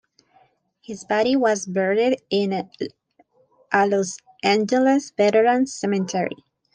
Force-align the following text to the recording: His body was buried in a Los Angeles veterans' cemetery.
His 0.81 1.05
body 1.05 1.35
was 1.35 1.67
buried 1.67 2.23
in 2.31 2.71
a 3.71 3.87
Los 3.87 4.17
Angeles 4.41 5.11
veterans' 5.11 5.75
cemetery. 5.75 6.37